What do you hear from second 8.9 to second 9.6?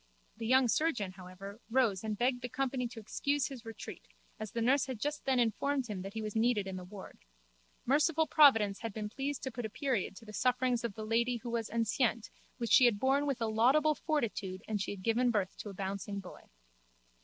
been pleased to